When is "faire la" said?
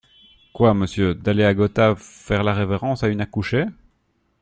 1.95-2.55